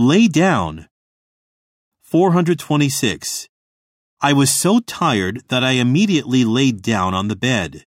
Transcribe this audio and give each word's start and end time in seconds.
Lay 0.00 0.28
down. 0.28 0.86
426. 2.02 3.48
I 4.20 4.32
was 4.32 4.48
so 4.48 4.78
tired 4.78 5.42
that 5.48 5.64
I 5.64 5.72
immediately 5.72 6.44
laid 6.44 6.82
down 6.82 7.14
on 7.14 7.26
the 7.26 7.34
bed. 7.34 7.84